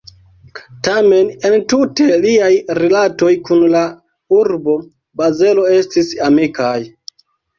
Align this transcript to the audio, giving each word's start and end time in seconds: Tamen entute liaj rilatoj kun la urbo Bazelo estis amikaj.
Tamen 0.85 1.27
entute 1.49 2.07
liaj 2.23 2.47
rilatoj 2.79 3.29
kun 3.49 3.61
la 3.75 3.83
urbo 4.39 4.77
Bazelo 5.21 5.67
estis 5.77 6.11
amikaj. 6.29 6.75